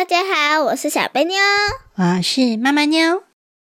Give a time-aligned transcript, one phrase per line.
[0.00, 1.36] 大家好，我是小贝妞，
[1.96, 3.22] 我是妈妈妞。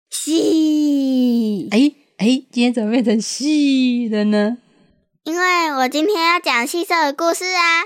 [0.09, 4.57] 戏，哎哎，今天怎么变成戏了呢？
[5.25, 7.83] 因为我今天要讲细兽的故事啊。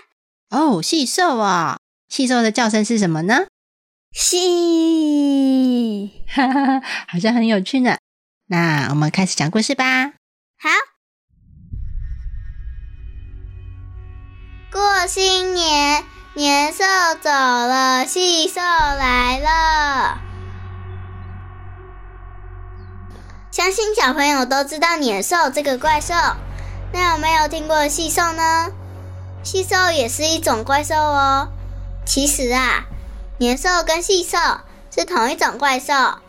[0.51, 3.47] 哦，细兽啊，细兽的叫声是什么呢？
[4.13, 7.97] 戏，哈哈哈，好像很有趣呢。
[8.49, 10.13] 那我们开始讲故事吧。
[10.59, 10.69] 好，
[14.71, 16.03] 过新年。
[16.37, 16.83] 年兽
[17.19, 20.19] 走了，细兽来了。
[23.49, 26.13] 相信小朋友都知道年兽这个怪兽，
[26.93, 28.67] 那有没有听过细兽呢？
[29.41, 31.47] 细兽也是一种怪兽哦。
[32.05, 32.83] 其实啊，
[33.39, 34.37] 年兽跟细兽
[34.95, 36.19] 是同一种怪兽，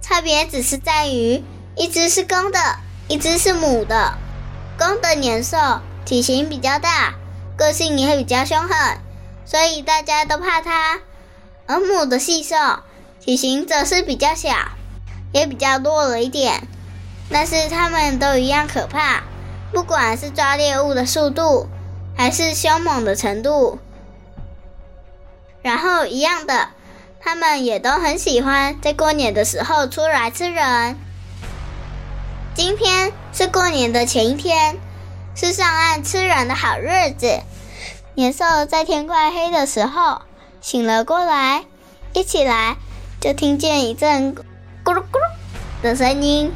[0.00, 1.44] 差别只是在于
[1.76, 2.58] 一只是公的，
[3.08, 4.14] 一只是母的。
[4.78, 5.58] 公的年兽
[6.06, 7.12] 体型比较大，
[7.58, 8.98] 个性也会比较凶狠。
[9.44, 11.00] 所以大家都怕它，
[11.66, 12.56] 而母的细兽
[13.20, 14.50] 体型则是比较小，
[15.32, 16.66] 也比较弱了一点，
[17.30, 19.22] 但是它们都一样可怕，
[19.72, 21.68] 不管是抓猎物的速度，
[22.16, 23.78] 还是凶猛的程度。
[25.62, 26.70] 然后一样的，
[27.20, 30.96] 它们也都很喜欢在过年的时候出来吃人。
[32.54, 34.78] 今天是过年的前一天，
[35.34, 37.40] 是上岸吃人的好日子。
[38.20, 40.20] 年兽在天快黑的时候
[40.60, 41.64] 醒了过来，
[42.12, 42.76] 一起来
[43.18, 46.52] 就听见一阵咕噜咕噜的声音。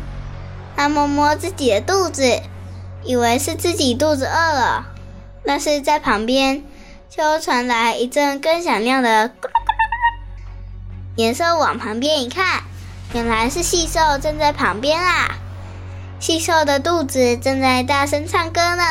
[0.77, 2.43] 他摸摸自己的肚子，
[3.03, 4.89] 以为是自己肚子饿了，
[5.47, 6.63] 但是在旁边
[7.09, 11.17] 就传来一阵更响亮的咕噜咕噜。
[11.17, 12.65] 年兽往旁边一看，
[13.15, 15.39] 原来是细兽正在旁边啊！
[16.21, 18.83] 细兽的肚子正在大声唱歌呢。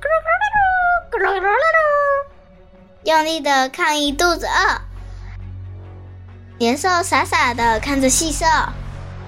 [0.00, 0.41] 咕噜咕噜
[3.04, 4.80] 用力的抗议肚子饿，
[6.58, 8.46] 年兽傻傻的看着细兽，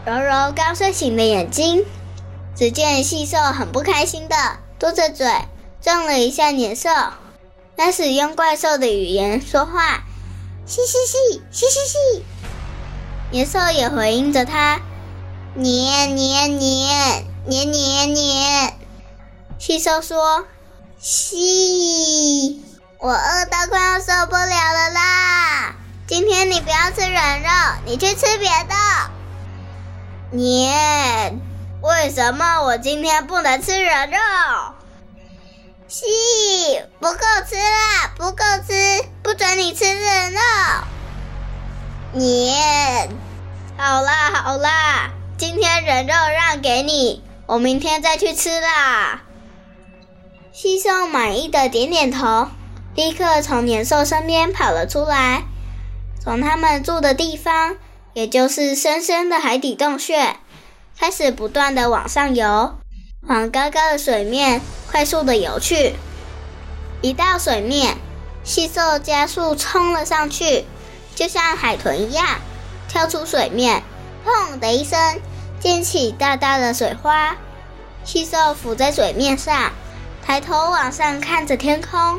[0.06, 1.84] 揉揉刚睡醒的眼睛。
[2.56, 4.37] 只见细兽很不开心的
[4.78, 5.27] 嘟着嘴，
[5.83, 6.89] 撞了一下年兽，
[7.77, 10.05] 开始用怪兽的语言说话
[10.65, 12.25] ：“嘻嘻嘻，嘻嘻嘻。”
[13.31, 14.81] 年兽也回应着他
[15.55, 18.75] ：“年年年年年年。”
[19.59, 20.47] 细兽说。
[21.07, 22.65] 西，
[22.97, 25.75] 我饿到快要受不了了啦！
[26.07, 27.51] 今天你不要吃人肉，
[27.85, 28.75] 你去吃别的。
[30.31, 31.39] 年，
[31.83, 34.17] 为什么我今天不能吃人肉？
[35.89, 36.07] 西，
[36.99, 37.19] 不够
[37.51, 40.41] 吃啦，不够吃，不准你吃人肉。
[42.15, 43.11] 年，
[43.77, 49.21] 好啦好啦，今天人肉让给你，我明天再去吃啦。
[50.57, 52.47] 细兽满意的点点头，
[52.95, 55.43] 立刻从年兽身边跑了出来，
[56.23, 57.75] 从他们住的地方，
[58.13, 60.37] 也就是深深的海底洞穴，
[60.97, 62.77] 开始不断的往上游，
[63.23, 65.97] 往高高的水面快速的游去。
[67.03, 67.97] 一到水面，
[68.45, 70.65] 细兽加速冲了上去，
[71.17, 72.39] 就像海豚一样，
[72.89, 73.83] 跳出水面，
[74.25, 75.21] 砰的一声，
[75.59, 77.37] 溅起大大的水花。
[78.05, 79.73] 细兽浮在水面上。
[80.27, 82.19] 抬头往上看着天空，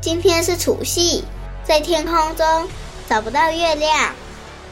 [0.00, 1.24] 今天是除夕，
[1.64, 2.68] 在天空中
[3.08, 4.14] 找不到月亮，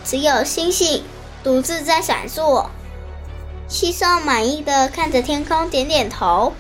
[0.04, 1.04] 只有星星
[1.42, 2.66] 独自在闪烁。
[3.66, 6.52] 西兽满意的看着天空，点点头。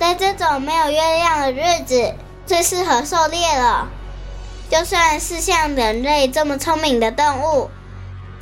[0.00, 2.14] 在这种没有月亮的日子，
[2.46, 3.88] 最适合狩猎了。
[4.70, 7.68] 就算是像人类这么聪明的动物，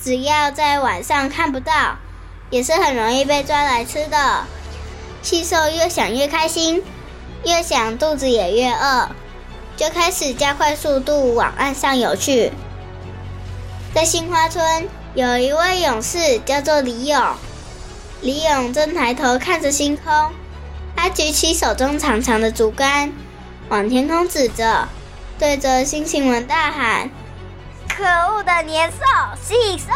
[0.00, 1.96] 只要在晚上看不到，
[2.48, 4.44] 也是很容易被抓来吃的。
[5.22, 6.82] 气兽越想越开心，
[7.44, 9.08] 越想肚子也越饿，
[9.76, 12.52] 就开始加快速度往岸上游去。
[13.94, 17.22] 在杏花村有一位勇士，叫做李勇。
[18.22, 20.32] 李勇正抬头看着星空，
[20.96, 23.12] 他举起手中长长的竹竿，
[23.68, 24.88] 往天空指着，
[25.38, 27.10] 对着星星们大喊
[27.88, 28.96] ：“可恶的年兽，
[29.42, 29.86] 细兽！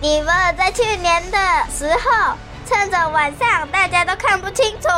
[0.00, 1.38] 你们在去年的
[1.76, 2.34] 时候……”
[2.72, 4.88] 趁着晚上大家都看不清楚，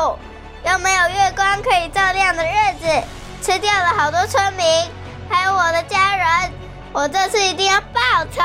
[0.64, 3.02] 又没有月光可以照亮的日子，
[3.42, 4.64] 吃掉了好多村民，
[5.28, 6.52] 还有我的家人。
[6.92, 8.00] 我这次一定要报
[8.32, 8.42] 仇！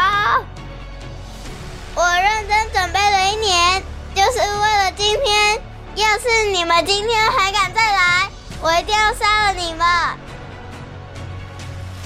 [1.93, 3.83] 我认真准备了一年，
[4.15, 5.61] 就是为了今天。
[5.95, 8.29] 要是你们今天还敢再来，
[8.61, 9.85] 我一定要杀了你们！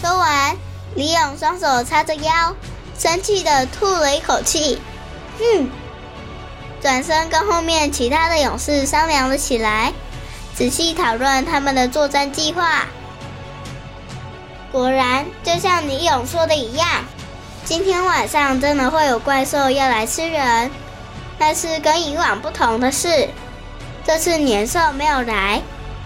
[0.01, 0.57] 说完，
[0.95, 2.55] 李勇双手叉着腰，
[2.97, 4.81] 生气的吐了一口气，
[5.37, 5.69] 哼！
[6.83, 9.93] 转身跟后面其他的勇士商量了起来，
[10.53, 12.81] 仔细讨论他们的作战计划。
[14.69, 16.85] 果然，就像李勇说的一样，
[17.63, 20.69] 今天晚上真的会有怪兽要来吃人。
[21.39, 23.29] 但是跟以往不同的是，
[24.05, 25.61] 这次年兽没有来，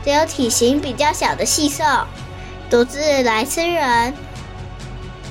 [0.05, 1.83] 只有体型比较小的细兽
[2.69, 4.13] 独自来吃人。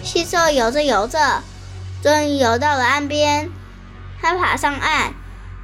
[0.02, 1.40] 细兽游着游着，
[2.02, 3.48] 终于游到了岸边。
[4.20, 5.12] 它爬上岸，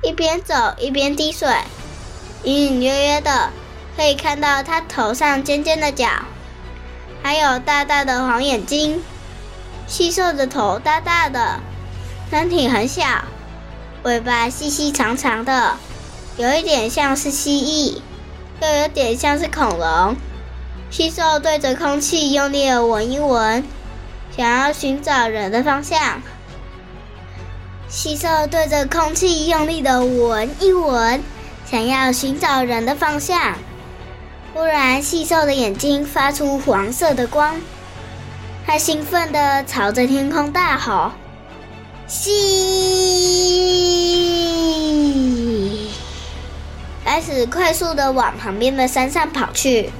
[0.02, 1.48] 一边走一边滴水，
[2.42, 3.50] 隐隐约约的
[3.96, 6.08] 可以看到它头上尖尖的角。
[7.22, 9.00] 还有大大的黄眼睛，
[9.86, 11.60] 细瘦的头大大的，
[12.28, 13.04] 身体很小，
[14.02, 15.76] 尾巴细细长长的，
[16.36, 18.00] 有一点像是蜥蜴，
[18.60, 20.16] 又有点像是恐龙。
[20.90, 23.64] 细兽对着空气用力的闻一闻，
[24.36, 26.20] 想要寻找人的方向。
[27.92, 31.22] 细兽对着空气用力的闻一闻，
[31.70, 33.58] 想要寻找人的方向。
[34.54, 37.60] 忽然，细瘦的眼睛发出黄色的光，
[38.66, 41.12] 它兴奋地朝着天空大吼
[42.08, 42.30] ：“吸！”
[47.04, 49.90] 开始快速地往旁边的山上跑去。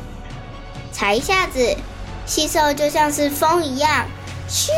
[0.93, 1.77] 才一下子，
[2.25, 4.06] 细兽就像是风一样，
[4.49, 4.71] 咻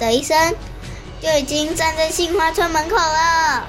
[0.00, 0.36] 的一声，
[1.20, 3.66] 就已经站在杏花村门口了。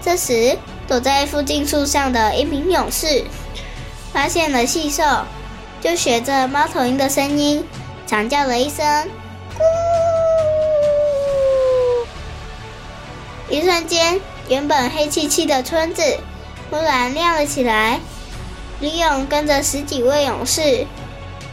[0.00, 0.56] 这时，
[0.88, 3.24] 躲在附近树上的一名勇士
[4.12, 5.02] 发现了细兽，
[5.80, 7.66] 就学着猫头鹰的声音
[8.06, 8.84] 长叫了一声
[9.56, 9.62] “咕”。
[13.48, 16.02] 一瞬间，原本黑漆漆的村子
[16.70, 18.00] 突然亮了起来。
[18.80, 20.86] 李勇跟着十几位勇士，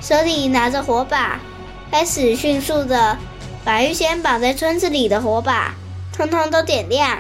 [0.01, 1.39] 手里拿着火把，
[1.91, 3.17] 开始迅速的
[3.63, 5.75] 把预先绑在村子里的火把
[6.11, 7.19] 通通都点亮。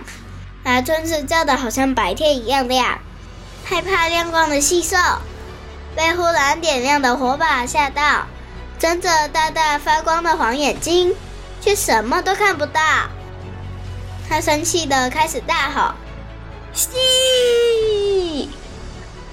[0.61, 2.99] 把村子照得好像白天一样亮，
[3.63, 4.97] 害怕亮光的细兽
[5.95, 8.27] 被忽然点亮的火把吓到，
[8.77, 11.15] 睁着大大发光的黄眼睛，
[11.61, 12.81] 却什么都看不到。
[14.27, 15.93] 他生气的开始大吼
[16.73, 18.49] ：“吸！”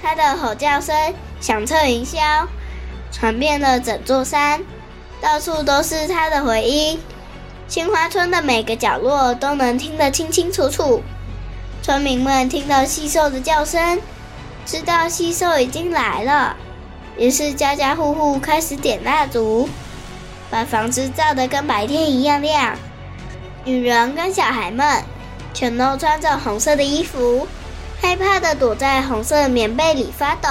[0.01, 0.95] 他的吼叫声
[1.41, 2.47] 响彻云霄，
[3.13, 4.63] 传遍了整座山，
[5.21, 7.01] 到处都是他的回音。
[7.69, 11.03] 青花村的每个角落都能听得清清楚楚。
[11.83, 14.01] 村民们听到细兽的叫声，
[14.65, 16.57] 知道细兽已经来了，
[17.17, 19.69] 于是家家户户开始点蜡烛，
[20.51, 22.77] 把房子照得跟白天一样亮。
[23.65, 25.03] 女人跟小孩们
[25.53, 27.49] 全都穿着红色的衣服，
[28.01, 30.49] 害怕的躲在红色棉被里发抖，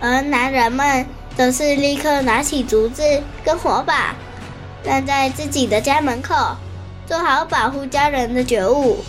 [0.00, 1.06] 而男人们
[1.38, 4.12] 则是立刻拿起竹子跟火把，
[4.82, 6.34] 站在自己的家门口，
[7.06, 9.04] 做好保护家人的觉悟。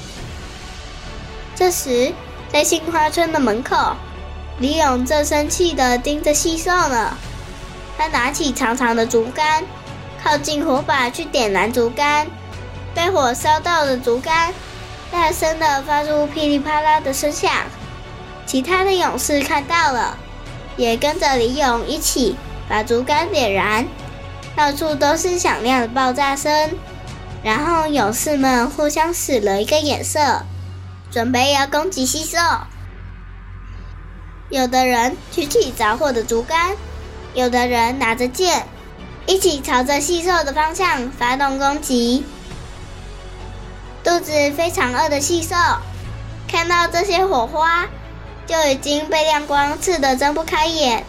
[1.56, 2.14] 这时，
[2.54, 3.96] 在杏花村的门口，
[4.60, 7.18] 李勇正生气地盯着细兽呢。
[7.98, 9.64] 他拿起长长的竹竿，
[10.24, 12.28] 靠近火把去点燃竹竿。
[12.94, 14.54] 被火烧到的竹竿，
[15.12, 17.52] 大声地发出噼里啪啦的声响。
[18.46, 20.16] 其他的勇士看到了，
[20.80, 22.38] 也跟着李勇一起
[22.70, 23.86] 把竹竿点燃，
[24.56, 26.72] 到处都是响亮的爆炸声。
[27.44, 30.44] 然后勇士们互相使了一个眼色。
[31.12, 32.38] 准备要攻击西兽，
[34.50, 36.76] 有的人举起着火的竹竿，
[37.34, 38.68] 有的人拿着剑，
[39.26, 42.24] 一起朝着细兽的方向发动攻击。
[44.04, 45.56] 肚子非常饿的细兽
[46.48, 47.88] 看到这些火花，
[48.50, 51.06] 就已经被亮光刺得睁不开眼。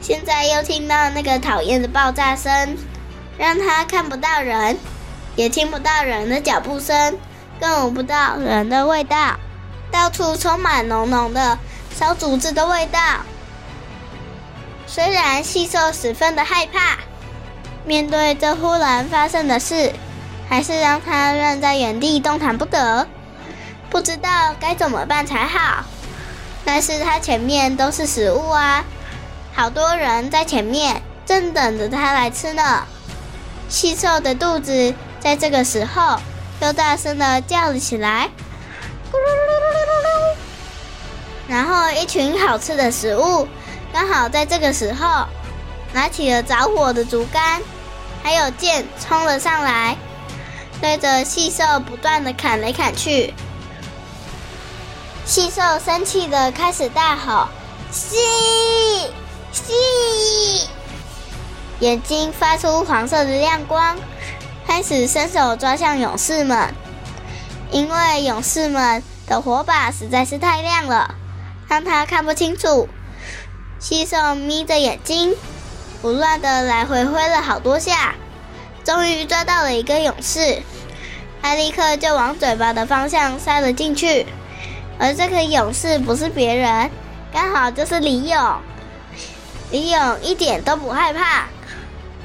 [0.00, 2.78] 现在又听到那个讨厌的爆炸声，
[3.36, 4.78] 让他看不到人，
[5.36, 7.18] 也听不到人的脚步声。
[7.60, 9.36] 更闻不到人的味道，
[9.90, 11.58] 到处充满浓浓的
[11.94, 12.98] 烧竹子的味道。
[14.86, 16.96] 虽然细兽十分的害怕，
[17.84, 19.92] 面对这忽然发生的事，
[20.48, 23.06] 还是让他愣在原地动弹不得，
[23.90, 25.84] 不知道该怎么办才好。
[26.64, 28.84] 但是他前面都是食物啊，
[29.54, 32.86] 好多人在前面正等着他来吃呢。
[33.68, 36.18] 细瘦的肚子在这个时候。
[36.60, 38.30] 又大声的叫了起来，
[39.10, 40.36] 咕噜噜噜噜噜噜。
[41.48, 43.48] 然后一群好吃的食物
[43.92, 45.26] 刚好在这个时候，
[45.92, 47.60] 拿起了着火的竹竿，
[48.22, 49.96] 还有剑冲了上来，
[50.80, 53.34] 对着细瘦不断的砍来砍去。
[55.32, 57.48] 气兽生气的开始大吼
[57.90, 58.18] ：“吸
[59.50, 60.68] 吸！”
[61.80, 63.96] 眼睛发出黄色的亮光，
[64.66, 66.74] 开始伸手抓向勇士们。
[67.70, 71.14] 因为勇士们的火把实在是太亮了，
[71.66, 72.86] 让他看不清楚。
[73.78, 75.34] 细兽眯着眼睛，
[76.02, 78.16] 不乱的来回挥了好多下，
[78.84, 80.60] 终于抓到了一个勇士。
[81.40, 84.26] 他立刻就往嘴巴的方向塞了进去。
[85.02, 86.88] 而这个勇士不是别人，
[87.32, 88.56] 刚好就是李勇。
[89.72, 91.48] 李勇一点都不害怕，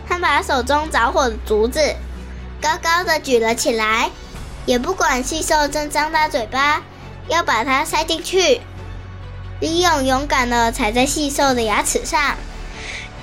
[0.07, 1.95] 他把手中着火的竹子
[2.61, 4.11] 高高的举了起来，
[4.67, 6.83] 也不管细兽正张大嘴巴
[7.27, 8.61] 要把它塞进去。
[9.59, 12.35] 李勇勇敢的踩在细兽的牙齿上，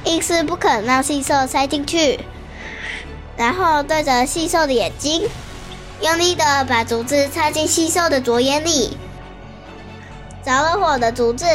[0.03, 2.19] 硬是不肯让细兽塞进去，
[3.37, 5.29] 然后对着细兽的眼睛，
[6.01, 8.99] 用力的把竹子插进细兽的左眼里。
[10.45, 11.47] 着了火的竹子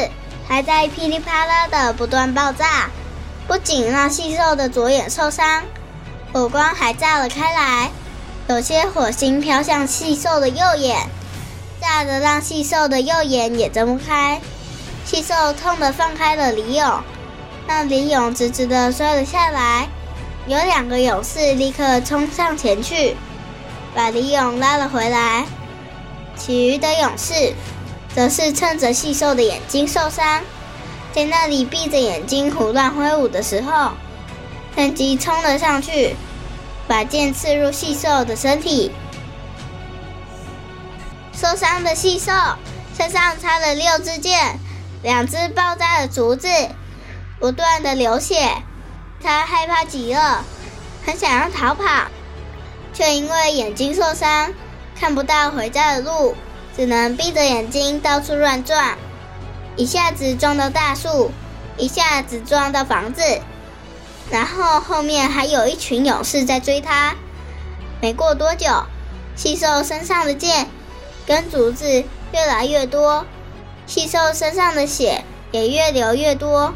[0.48, 2.90] 还在噼里啪啦的不断爆炸，
[3.48, 5.64] 不仅让细兽的左眼受伤，
[6.34, 7.92] 火光还炸了开来，
[8.48, 11.08] 有些火星飘向细兽的右眼，
[11.80, 14.42] 炸得让细兽的右眼也睁不开。
[15.06, 17.04] 细兽痛得放开了李勇，
[17.68, 19.88] 让李勇直直的摔了下来。
[20.48, 23.16] 有两个勇士立刻冲上前去，
[23.94, 25.46] 把李勇拉了回来。
[26.36, 27.54] 其余的勇士。
[28.16, 30.44] 则是趁着细兽的眼睛受伤，
[31.14, 33.92] 在那里闭着眼睛胡乱挥舞的时候，
[34.76, 36.16] 趁机冲了上去，
[36.88, 38.92] 把剑刺入细兽的身体。
[41.34, 42.32] 受伤的细兽
[42.98, 44.58] 身上插了六支箭，
[45.02, 46.50] 两只爆炸的竹子，
[47.40, 48.50] 不断的流血。
[49.22, 50.44] 他害怕极了，
[51.06, 51.84] 很想要逃跑，
[52.94, 54.54] 却因为眼睛受伤，
[55.00, 56.36] 看不到回家的路。
[56.80, 58.98] 只能闭着眼睛到处乱撞，
[59.76, 61.30] 一下子撞到大树，
[61.76, 63.22] 一下子撞到房子，
[64.32, 67.16] 然后后面还有一群勇士在追他。
[68.00, 68.86] 没过多久，
[69.36, 70.70] 细兽身上的剑
[71.28, 71.86] 跟竹子
[72.32, 73.26] 越来越多，
[73.86, 76.74] 细兽身上的血也越流越多，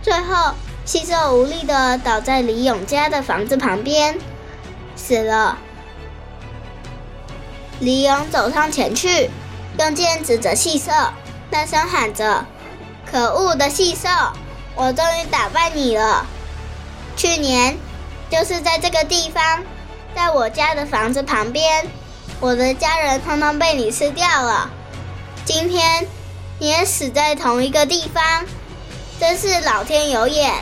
[0.00, 0.54] 最后
[0.86, 4.18] 细兽无力的倒在李勇家的房子旁边，
[4.96, 5.58] 死了。
[7.80, 9.28] 李勇走上前去。
[9.78, 10.92] 用剑指着细兽，
[11.50, 12.44] 大声喊着
[13.10, 14.08] ：“可恶的细兽，
[14.74, 16.26] 我终于打败你了！
[17.16, 17.76] 去年
[18.30, 19.62] 就是在这个地方，
[20.14, 21.86] 在我家的房子旁边，
[22.38, 24.70] 我的家人通通被你吃掉了。
[25.44, 26.06] 今天
[26.58, 28.44] 你也死在同一个地方，
[29.18, 30.52] 真是老天有眼！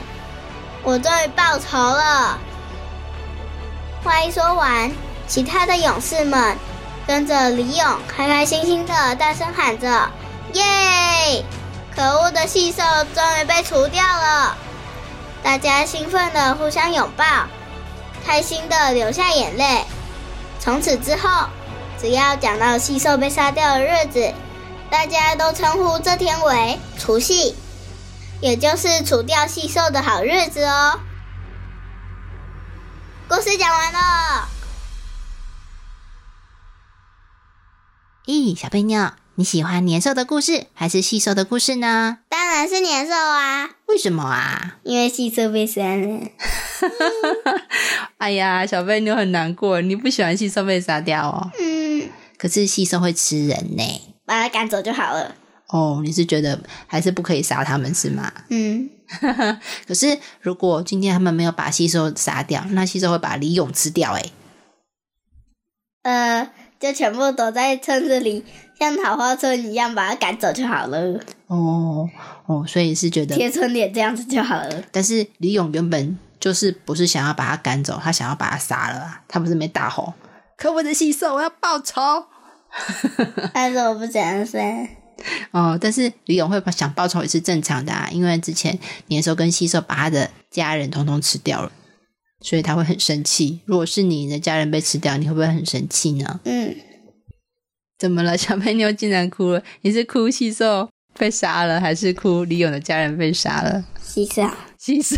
[0.84, 2.38] 我终于报仇了！”
[4.04, 4.90] 话一说完，
[5.26, 6.56] 其他的勇士们。
[7.10, 10.08] 跟着李勇开开心心的大声喊着
[10.54, 11.44] ：“耶！
[11.92, 14.56] 可恶的细兽终于被除掉了！”
[15.42, 17.24] 大家兴奋的互相拥抱，
[18.24, 19.84] 开心的流下眼泪。
[20.60, 21.48] 从此之后，
[22.00, 24.32] 只要讲到细兽被杀掉的日子，
[24.88, 27.56] 大家都称呼这天为除夕，
[28.40, 31.00] 也就是除掉细兽的好日子哦。
[33.28, 34.49] 故事讲完了。
[38.30, 42.18] 咦，小贝妞，你喜欢年兽的故事还是细兽的故事呢？
[42.28, 43.70] 当然是年兽啊！
[43.88, 44.78] 为什么啊？
[44.84, 46.20] 因为细兽被杀了。
[48.18, 51.50] 哎呀，小贝妞很难过，你不喜欢细兽被杀掉哦。
[51.58, 52.08] 嗯。
[52.38, 55.34] 可是细兽会吃人呢，把它赶走就好了。
[55.66, 58.32] 哦，你是觉得还是不可以杀他们是吗？
[58.50, 58.88] 嗯。
[59.88, 64.24] 可是如果今天他们没有把细兽杀掉，那细兽会把李勇吃掉哎。
[66.02, 66.52] 呃。
[66.80, 68.42] 就全部躲在村子里，
[68.78, 71.20] 像桃花村一样把它赶走就好了。
[71.46, 72.08] 哦
[72.46, 74.82] 哦，所以是觉得贴春联这样子就好了。
[74.90, 79.22] 但是李勇原本就是不是想要把他赶走，他想要把他杀了啊！
[79.28, 80.14] 他不是没大吼
[80.56, 82.00] ：“可恶的细兽，我要报仇！”
[83.52, 84.58] 但是我不这样说。
[85.50, 91.70] 哦，但是李勇会想报仇也是正常的啊，因为之前年兽跟细兽把他的家人统统吃掉了。
[92.40, 93.60] 所以他会很生气。
[93.66, 96.40] 如果是你的家人被吃掉，你会不会很生气呢？
[96.44, 96.76] 嗯。
[97.98, 98.34] 怎么了？
[98.34, 99.62] 小白妞竟然哭了？
[99.82, 103.84] 你是哭细兽被杀了，还是哭李勇的家人被杀了？
[104.02, 105.16] 细兽，细兽。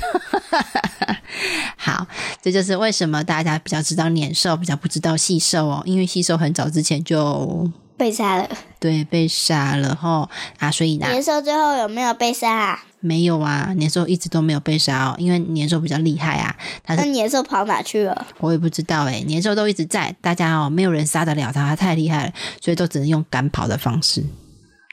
[1.78, 2.08] 好，
[2.42, 5.82] 这就是为什么大家比较知道年兽，比较不知道细兽哦。
[5.86, 8.48] 因为细兽很早之前就被杀了。
[8.80, 10.68] 对，被杀了哈啊！
[10.68, 12.82] 所以呢，年兽最后有没有被杀？
[13.02, 16.56] 没有啊，年兽一直都没有被杀哦，因为年兽比较厉害啊。
[16.84, 18.26] 他那年兽跑哪去了？
[18.38, 24.24] 我也不知道诶，年兽都一直在，大家哦没有人杀得了他，他太厉害了，所以都只能用赶跑的方式。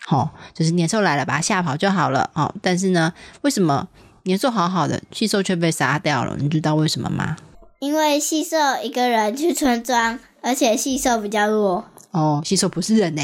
[0.09, 2.53] 哦，就是年兽来了，把它吓跑就好了哦。
[2.61, 3.87] 但是呢，为什么
[4.23, 6.35] 年兽好好的，细兽却被杀掉了？
[6.39, 7.37] 你知道为什么吗？
[7.79, 11.85] 因为细兽一个人去村庄，而且细兽比较弱。
[12.11, 13.21] 哦，细兽不是人呢、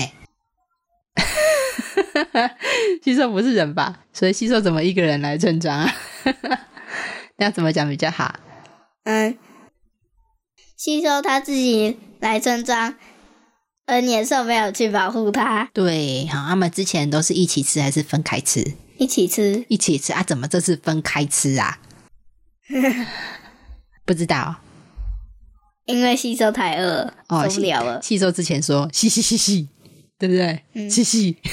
[3.03, 4.01] 细兽不是人吧？
[4.13, 5.93] 所以吸收怎么一个人来村庄啊？
[7.37, 8.35] 那要怎么讲比较好？
[9.03, 9.37] 嗯，
[10.77, 12.95] 吸收他自己来村庄，
[13.85, 18.73] 而年兽没有去保护他，对，好，他们之前都是一起吃还是分开吃？
[18.97, 19.65] 一起吃。
[19.67, 20.23] 一起吃啊？
[20.23, 21.79] 怎么这次分开吃啊？
[24.05, 24.55] 不知道
[25.85, 27.47] 因为吸收太饿，哦。
[27.47, 28.01] 受不了了。
[28.01, 29.67] 吸收之前说嘻嘻嘻嘻，
[30.17, 30.63] 对不对？
[30.73, 31.37] 嗯嘻嘻。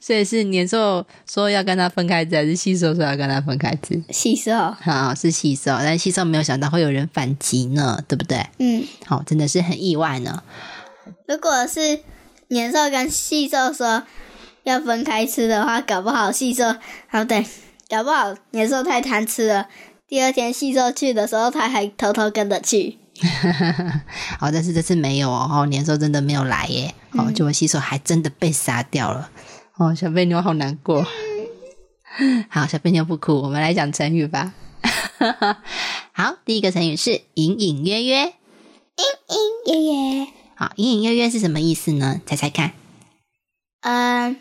[0.00, 4.02] 所以是年兽说要跟他分开吃，还是细兽说要跟他分开吃？
[4.10, 8.44] 细兽，好，是细兽，但细兽没有想到会有人反击呢，对不对？
[8.58, 10.42] 嗯，好，真的是很意外呢。
[11.28, 12.00] 如果是
[12.48, 14.02] 年兽跟细兽说
[14.64, 16.74] 要分开吃的话，搞不好细兽，
[17.06, 17.46] 好对，
[17.88, 19.68] 搞不好年兽太贪吃了。
[20.08, 22.98] 第二天细兽去的时候，他还偷偷跟着去。
[24.38, 29.30] 好，但是这次没有哦，哦年兽真的没有来耶，哦，结果洗手还真的被杀掉了，
[29.76, 31.06] 哦，小贝妞好难过。
[32.48, 34.54] 好，小贝妞不哭，我们来讲成语吧。
[36.12, 38.32] 好，第一个成语是隐隐约约。
[39.00, 42.20] 隐隐约约，好，隐隐约约是什么意思呢？
[42.26, 42.72] 猜猜看。
[43.80, 44.36] 嗯，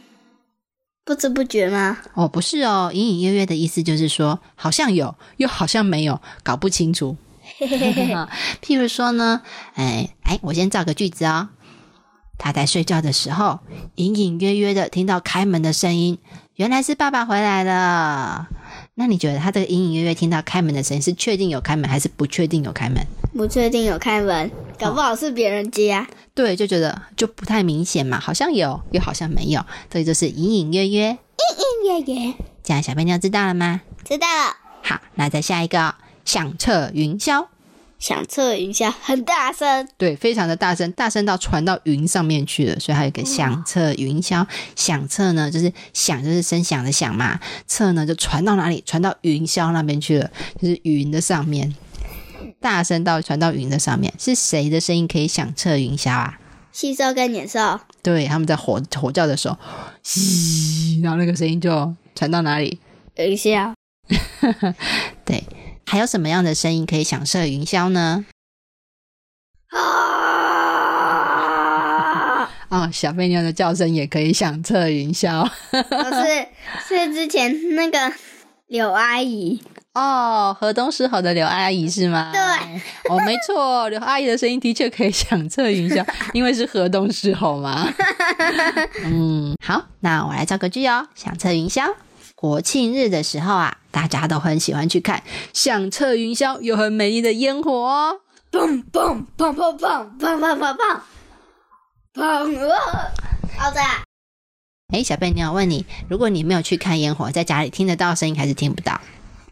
[1.05, 2.00] 不知不觉吗？
[2.13, 7.15] 哦，不是哦，隐隐约约的意思就是说，好像有，又好像没有，搞不清楚。
[8.63, 9.41] 譬如说呢，
[9.75, 11.49] 哎哎，我先造个句子哦。
[12.37, 13.59] 他在睡觉的时候，
[13.95, 16.17] 隐隐约约的听到开门的声音，
[16.55, 18.47] 原来是爸爸回来了。
[18.95, 23.05] 那你觉得他这个隐隐约约听到开门的声音，是确定有开门，还是不确定有开门？
[23.36, 26.07] 不确定有开门，搞不好是别人家。
[26.34, 31.10] 对，就觉得就不太明显嘛，好像有，又好像没有，所以就是隐隐约约。
[31.10, 33.81] 隐隐约约，这样小朋友知道了吗？
[34.05, 34.55] 知道了。
[34.81, 35.93] 好，那再下一个哦
[36.29, 37.47] 响彻云霄。
[37.97, 39.87] 响彻云霄，很大声。
[39.97, 44.45] 对，非常的大声，大声到传到云上面去了，所以还有一个响彻云霄。
[44.75, 48.83] 响彻呢，就是响，就是声响的响嘛；彻呢，就传到哪里？
[48.85, 50.29] 传到云霄那边去了，
[50.61, 51.75] 就是云的上面。
[52.61, 56.39] 大声到传到云的上面，是谁的声音可以响彻云霄啊？
[56.71, 59.57] 细兽跟年兽，对，他们在吼吼叫的时候，
[60.03, 62.79] 嘻，然后那个声音就传到哪里？
[63.15, 63.73] 云霄。
[65.25, 65.43] 对，
[65.89, 68.23] 还有什么样的声音可以响彻云霄呢？
[69.71, 69.80] 啊！
[72.69, 75.49] 哦，小飞牛的叫声也可以响彻云霄。
[75.71, 75.78] 不
[76.13, 76.47] 是，
[76.88, 78.13] 是之前那个
[78.67, 79.63] 柳阿姨。
[79.95, 82.32] 哦，河东狮吼的刘阿姨是吗？
[82.32, 82.39] 对，
[83.10, 87.91] 哦，没错，刘阿姨的声音的确可以响彻云霄， 因为是河东狮吼嘛。
[89.06, 91.91] 嗯，好，那我来造个句哦，响彻云霄。
[92.36, 95.23] 国庆日的时候啊，大家都很喜欢去看
[95.54, 98.21] 响彻云霄又很美丽的烟火哦。
[98.52, 101.02] 砰砰砰砰砰砰砰砰砰
[102.13, 102.52] 砰！
[103.58, 103.82] 好的，
[104.91, 108.99] 哎，小贝你要问你，如果你没有去看烟火，在家里听得到声音还是听不到？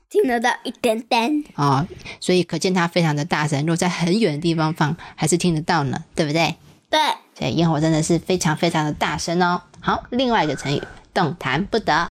[0.09, 1.43] 听得到一点点。
[1.55, 1.85] 哦，
[2.19, 3.59] 所以可见它非常的大声。
[3.61, 6.55] 如果在很远的地方放，还是听得到呢，对不对？
[6.89, 6.99] 对，
[7.37, 9.61] 所以烟火真的是非常非常的大声哦。
[9.81, 10.81] 好，另外一个成语
[11.13, 12.07] “动弹不得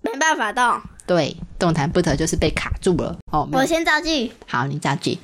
[0.00, 3.48] 没办法动。”，对，动弹不得就是被卡住了哦。
[3.52, 5.18] 我先造句：好，你造句。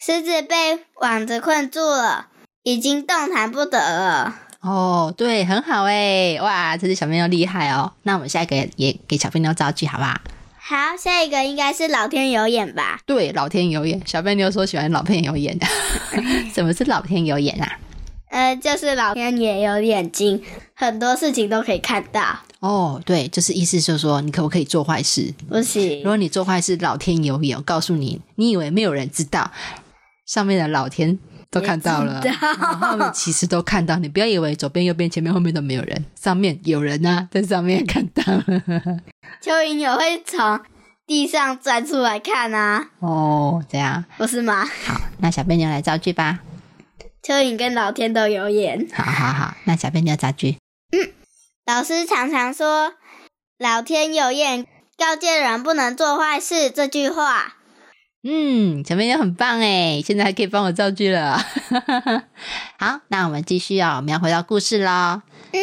[0.00, 2.28] 狮子被网子困住了，
[2.62, 4.34] 已经动弹不得了。
[4.60, 7.92] 哦，对，很好诶，哇，这只小朋友厉害哦。
[8.04, 10.20] 那我们下一个也给小朋友造句好不好？
[10.58, 13.00] 好，下一个应该是老天有眼吧？
[13.06, 14.00] 对，老天有眼。
[14.04, 15.66] 小贝妞说喜欢老天有眼的。
[16.54, 17.78] 什么是老天有眼啊？
[18.30, 22.40] 呃，就是老天也有眼睛，很多事情都可以看到。
[22.60, 25.32] 哦，对，就是意思就是说，你可不可以做坏事？
[25.48, 29.50] 不行如，果你做坏事，老天有眼，我告诉你，你以为没有人知道，
[30.26, 31.16] 上面的老天
[31.50, 32.36] 都看到了，知道
[32.80, 33.96] 然后其实都看到。
[33.96, 38.42] 你不要以为左边、右边、前面、后面都没有人，上面有人啊，在上面看到了。
[39.40, 40.60] 蚯蚓也会从
[41.06, 44.64] 地上钻出来看啊，哦，这样不是吗？
[44.84, 46.40] 好，那小笨牛来造句吧。
[47.22, 48.88] 蚯蚓跟老天都有眼。
[48.92, 50.56] 好好好，那小笨牛造句。
[51.68, 52.94] 老师常常说
[53.60, 57.56] “老天有眼，告诫人不能做坏事”这句话。
[58.22, 61.36] 嗯，小贝妞很棒哎，现在还可以帮我造句了。
[62.80, 65.20] 好，那我们继续哦，我们要回到故事喽。
[65.52, 65.60] 嗯，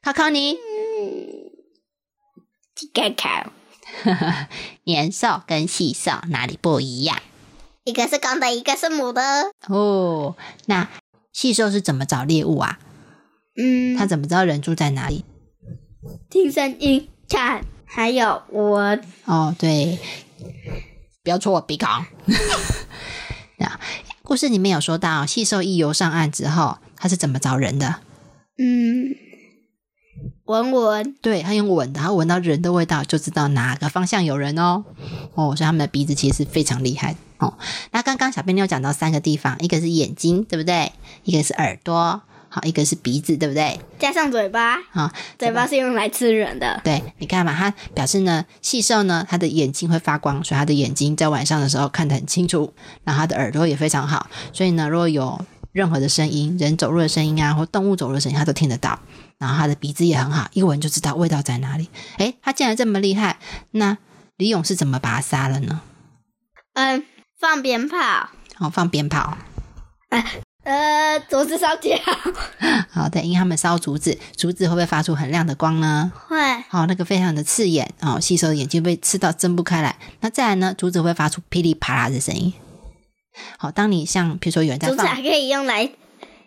[0.00, 0.56] 考考你，
[2.94, 3.50] 盖卡，
[4.84, 7.18] 年兽跟细兽哪里不一样？
[7.82, 9.50] 一个是公的，一个是母的。
[9.66, 10.36] 哦，
[10.66, 10.86] 那
[11.32, 12.78] 细兽是怎么找猎物啊？
[13.60, 15.24] 嗯，他怎么知道人住在哪里？
[16.30, 19.02] 听声音、看，还有闻。
[19.24, 19.98] 哦，对，
[21.24, 21.88] 不要戳我鼻孔。
[23.58, 23.80] 那
[24.22, 27.96] 故事里面有说到，细兽一游上岸之后，它是怎么找人的？
[28.58, 29.10] 嗯，
[30.44, 31.16] 闻闻。
[31.20, 34.84] 对，它用闻的，它闻到人的味道就知道哪个方向有人哦。
[35.34, 37.58] 哦，所以他们的鼻子其实是非常厉害哦。
[37.90, 40.92] 那刚刚小编有讲到三个地方，一个是眼睛，对不对？
[41.24, 43.78] 一个是耳朵，好，一个是鼻子，对不对？
[43.98, 46.80] 加上嘴巴，好，嘴巴是用来吃人的。
[46.82, 52.72] 对，你看嘛，它表示呢，细兽呢，它的眼睛会发光，所以它的眼睛在晚上的时候看得很清楚。
[53.04, 58.98] 然后它的耳朵也非常好，所以呢，如果有任何的声音，人走路的声音啊，或动物走路的声音，它都听得到。
[59.38, 61.88] 然后它的鼻子也很好，一闻就知道味道在哪里。
[62.16, 63.38] 诶，它竟然这么厉害，
[63.72, 63.98] 那
[64.36, 65.80] 李勇是怎么把它杀了呢？
[66.74, 67.04] 嗯，
[67.38, 68.30] 放鞭炮。
[68.58, 69.36] 哦，放鞭炮。
[70.08, 70.24] 呃，
[71.28, 71.96] 竹子烧掉。
[72.90, 76.12] 好对，因为他们烧竹子，竹子会不会发出很亮的光呢？
[76.28, 76.36] 会。
[76.68, 79.96] 好、那个非常的刺眼哦，吸收的眼睛被刺到睁不开来。
[80.20, 82.52] 那再来呢，竹子会发出噼里啪啦的声音。
[83.56, 85.90] 好，当你像比如说有人在放，竹子还可以用来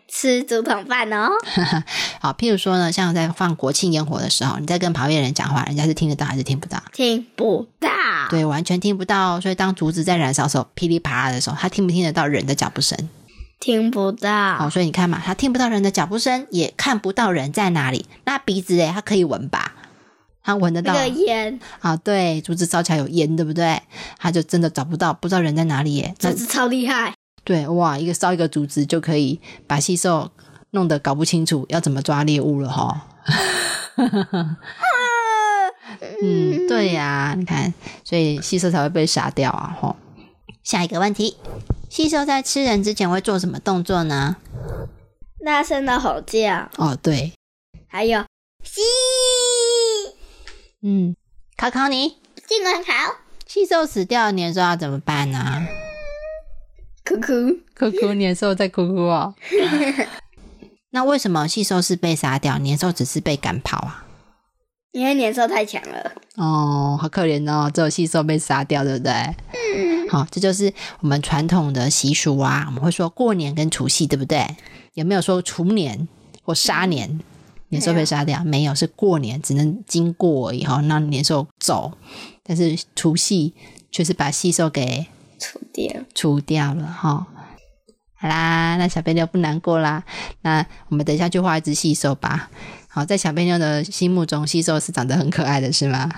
[0.10, 1.30] 吃竹筒饭哦。
[2.20, 6.84] 好，譬如说呢，像在放国庆烟火的时候，你在跟旁边的人讲话，人家是听得到还是听不到？
[6.92, 7.90] 听不到。
[8.30, 9.42] 对，完全听不到哦。
[9.42, 12.98] 所以当竹子在燃烧的时候，噼里啪啦的时候，他听不听得到人的脚步声？
[13.62, 14.56] 听不到。
[14.56, 18.08] 好，所以你看嘛，他听不到人的脚步声，也看不到人在哪里。
[18.26, 19.76] 那鼻子诶，它可以闻吧？
[20.44, 21.96] 它闻得到那个烟，啊？
[21.96, 23.80] 对，竹子烧起来有烟，对不对？
[24.18, 26.14] 它就真的找不到，不知道人在哪里耶。
[26.22, 27.14] 那竹子超厉害。
[27.44, 30.32] 对，哇，一个烧一个竹子就可以把细兽
[30.72, 33.08] 弄得搞不清楚要怎么抓猎物了哈。
[36.24, 37.72] 嗯，对呀、你看，
[38.04, 39.78] 所以细兽才会被杀掉啊！
[39.80, 39.96] 吼，
[40.64, 41.36] 下一个问题，
[41.92, 44.38] 细兽在吃人之前会做什么动作呢？
[45.46, 47.34] 大声的吼叫，哦，对，
[47.90, 48.24] 还有
[48.64, 48.80] 吸，
[50.82, 51.14] 嗯，
[51.58, 52.16] 考考你，
[52.48, 52.94] 尽管考，
[53.46, 55.68] 细兽死掉，年兽要怎么办呢？
[57.04, 57.60] 哭哭。
[57.78, 59.36] 哭哭， 年兽在哭哭哦。
[60.92, 64.06] 那为什么细兽是被杀掉，年兽只是被赶跑啊？
[64.92, 66.12] 因为年兽太强了。
[66.36, 69.14] 哦，好可怜哦，只有细兽被杀掉，对不对？
[70.10, 72.66] 好，这就是我们传统的习俗啊。
[72.68, 74.46] 我们会说过年跟除夕，对不对？
[74.94, 76.08] 有没有说除年
[76.44, 77.20] 或杀年？
[77.70, 78.76] 年兽被杀掉没有？
[78.76, 81.94] 是过年只能经过而已哈，让年兽走。
[82.44, 83.54] 但是除夕
[83.92, 85.08] 却是把细兽给
[85.40, 86.02] 除掉。
[86.14, 87.28] 除掉了哈。
[88.16, 90.04] 好啦，那小贝妞不难过啦。
[90.42, 92.52] 那我们等一下去画一只细兽吧。
[92.94, 96.12] 好，在小贝妞的心目中，细兽是长得很可爱的，是吗？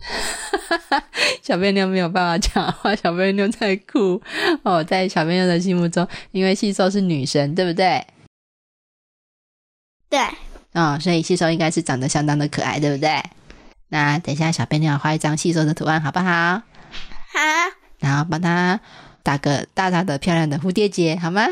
[1.40, 4.20] 小贝妞没有办法讲话，小贝妞在哭
[4.62, 4.84] 哦。
[4.84, 8.06] 在小贝妞的心目中，因为细瘦是女神，对不对？
[10.10, 10.20] 对，
[10.72, 13.22] 哦，所以细瘦应该是长得相当的可爱，对不对？
[13.88, 16.26] 那等一下，小贝妞画一张细瘦的图案，好不好？
[16.26, 16.62] 好，
[18.00, 18.78] 然后帮她
[19.22, 21.46] 打个大大的漂亮的蝴蝶结，好吗？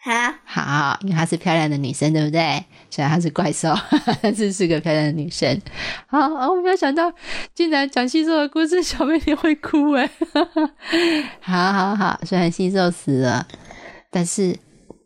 [0.00, 2.64] 好，好，因为她是漂亮的女生，对不对？
[2.90, 3.74] 虽然她是怪兽，
[4.22, 5.60] 但是是个漂亮的女生。
[6.06, 7.12] 好，哦我没有想到，
[7.54, 10.10] 竟然讲细兽的故事，小妹你会哭 哎！
[11.40, 13.46] 好好好，虽然细兽死了，
[14.10, 14.56] 但是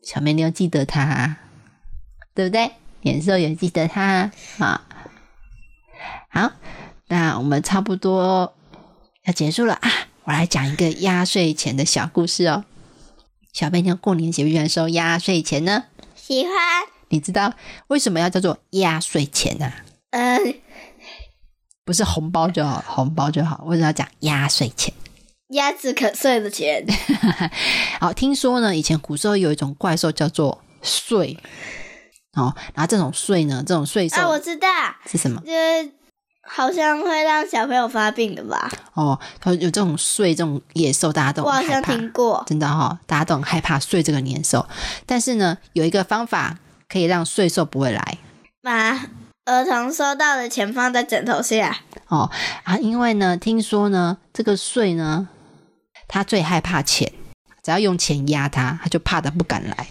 [0.02, 1.36] 小妹妞记得他，
[2.34, 2.70] 对不对？
[3.02, 4.82] 年兽也记得他啊。
[6.28, 6.52] 好，
[7.08, 8.54] 那我们差不多
[9.24, 9.90] 要结束了啊！
[10.24, 12.64] 我来讲一个压岁钱的小故事哦。
[13.52, 15.84] 小贝妞过年喜不喜欢收压岁钱呢？
[16.14, 16.52] 喜欢。
[17.12, 17.52] 你知道
[17.88, 19.84] 为什么要叫做压岁钱啊？
[20.10, 20.54] 嗯，
[21.84, 23.62] 不是红包就好，红包就好。
[23.66, 24.92] 为什么要讲压岁钱？
[25.50, 26.86] 鸭子可碎的钱。
[28.00, 31.36] 好，听说呢，以前古时候有一种怪兽叫做祟，
[32.32, 34.68] 哦，然后这种祟呢，这种岁兽、啊，我知道，
[35.06, 35.38] 是什么？
[35.42, 35.92] 就是
[36.44, 38.70] 好像会让小朋友发病的吧？
[38.94, 42.42] 哦，它有这种祟这种野兽，大家都我好像听过。
[42.46, 44.66] 真的哈、哦，大家都很害怕祟这个年兽。
[45.04, 46.58] 但是呢，有一个方法
[46.92, 48.18] 可以让岁兽不会来
[48.60, 49.08] 把
[49.46, 51.78] 儿童收到的钱放在枕头下。
[52.08, 52.30] 哦
[52.64, 55.28] 啊，因为呢，听说呢，这个祟呢，
[56.06, 57.10] 他最害怕钱，
[57.62, 59.88] 只要用钱压他，他就怕的不敢来，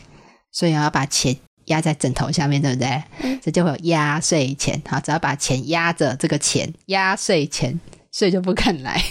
[0.52, 1.36] 所以要把钱
[1.66, 3.40] 压在枕头下面，对不对？
[3.42, 4.80] 这就会有压岁钱。
[4.88, 7.80] 好，只要把钱压着，这个钱压岁钱，
[8.12, 9.04] 所以就不敢来。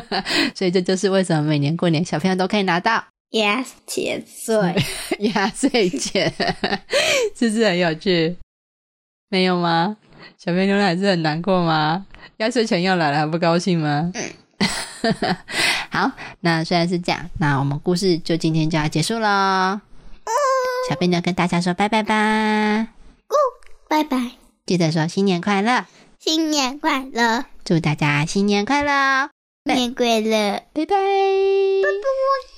[0.54, 4.74] 所以这就是为什么每年过年小朋友都可以拿到鸭钱碎，
[5.18, 6.32] 压岁钱，
[7.36, 8.36] 是不是很有趣？
[9.28, 9.96] 没有吗？
[10.38, 12.06] 小肥牛奶是很难过吗？
[12.38, 14.12] 压岁钱要来了还不高兴吗？
[15.90, 16.10] 好，
[16.40, 19.80] 那虽然是这样，那我们故事就今天就要结束喽。
[20.88, 22.88] 小肥牛跟大家说拜拜吧，
[23.88, 24.32] 拜拜，
[24.64, 25.86] 记得说新年快乐，
[26.18, 29.28] 新年快乐，祝大家新年快乐，
[29.66, 30.86] 新年快乐，拜拜。
[30.86, 32.57] 拜拜。